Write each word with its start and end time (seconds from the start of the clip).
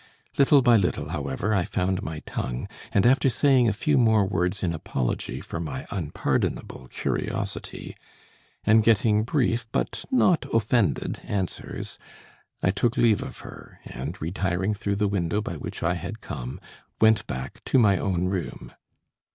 Little 0.35 0.63
by 0.63 0.77
little, 0.77 1.09
however, 1.09 1.53
I 1.53 1.63
found 1.63 2.01
my 2.01 2.21
tongue, 2.21 2.67
and 2.91 3.05
after 3.05 3.29
saying 3.29 3.69
a 3.69 3.71
few 3.71 3.99
more 3.99 4.25
words 4.25 4.63
in 4.63 4.73
apology 4.73 5.41
for 5.41 5.59
my 5.59 5.85
unpardonable 5.91 6.87
curiosity, 6.89 7.95
and 8.63 8.83
getting 8.83 9.21
brief 9.21 9.67
but 9.71 10.03
not 10.09 10.51
offended 10.51 11.21
answers, 11.23 11.99
I 12.63 12.71
took 12.71 12.97
leave 12.97 13.21
of 13.21 13.41
her, 13.41 13.79
and, 13.85 14.19
retiring 14.19 14.73
through 14.73 14.95
the 14.95 15.07
window 15.07 15.39
by 15.39 15.53
which 15.55 15.83
I 15.83 15.93
had 15.93 16.19
come, 16.19 16.59
went 16.99 17.27
back 17.27 17.63
to 17.65 17.77
my 17.77 17.99
own 17.99 18.25
room. 18.25 18.73